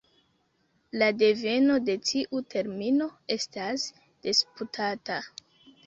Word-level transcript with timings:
La 1.01 1.09
deveno 1.19 1.77
de 1.91 1.97
tiu 2.11 2.43
termino 2.55 3.11
estas 3.39 3.89
disputata. 4.27 5.25